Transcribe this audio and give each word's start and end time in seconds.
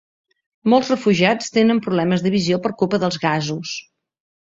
Molts 0.73 0.89
refugiats 0.91 1.53
tenen 1.59 1.83
problemes 1.89 2.27
de 2.29 2.35
visió 2.39 2.61
per 2.67 2.75
culpa 2.83 3.05
dels 3.07 3.25
gasos 3.31 3.81